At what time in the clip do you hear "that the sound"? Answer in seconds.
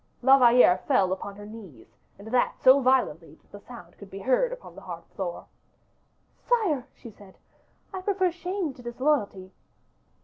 3.35-3.95